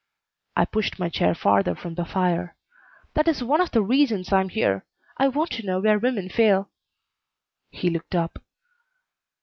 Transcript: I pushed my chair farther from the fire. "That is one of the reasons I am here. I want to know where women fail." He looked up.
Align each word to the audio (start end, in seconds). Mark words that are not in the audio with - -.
I 0.55 0.65
pushed 0.65 0.97
my 0.97 1.09
chair 1.09 1.35
farther 1.35 1.75
from 1.75 1.93
the 1.93 2.05
fire. 2.05 2.55
"That 3.13 3.27
is 3.27 3.43
one 3.43 3.61
of 3.61 3.69
the 3.69 3.83
reasons 3.83 4.33
I 4.33 4.41
am 4.41 4.49
here. 4.49 4.83
I 5.17 5.27
want 5.27 5.51
to 5.51 5.63
know 5.63 5.79
where 5.79 5.99
women 5.99 6.27
fail." 6.27 6.71
He 7.69 7.91
looked 7.91 8.15
up. 8.15 8.41